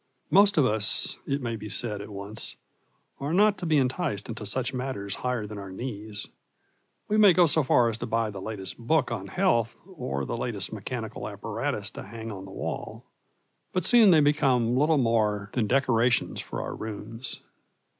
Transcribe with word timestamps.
Most 0.31 0.57
of 0.57 0.65
us, 0.65 1.19
it 1.27 1.43
may 1.43 1.55
be 1.55 1.69
said 1.69 2.01
at 2.01 2.09
once, 2.09 2.55
are 3.19 3.31
not 3.35 3.55
to 3.59 3.67
be 3.67 3.77
enticed 3.77 4.29
into 4.29 4.47
such 4.47 4.73
matters 4.73 5.17
higher 5.21 5.45
than 5.45 5.59
our 5.59 5.69
knees. 5.69 6.27
We 7.07 7.17
may 7.17 7.33
go 7.33 7.45
so 7.45 7.61
far 7.61 7.87
as 7.87 7.99
to 7.99 8.07
buy 8.07 8.31
the 8.31 8.41
latest 8.41 8.79
book 8.79 9.11
on 9.11 9.27
health 9.27 9.75
or 9.95 10.25
the 10.25 10.35
latest 10.35 10.73
mechanical 10.73 11.27
apparatus 11.29 11.91
to 11.91 12.01
hang 12.01 12.31
on 12.31 12.45
the 12.45 12.51
wall. 12.51 13.05
But 13.73 13.85
soon 13.85 14.09
they 14.09 14.21
become 14.21 14.75
little 14.75 14.97
more 14.97 15.51
than 15.53 15.67
decorations 15.67 16.41
for 16.41 16.63
our 16.63 16.73
rooms. 16.73 17.41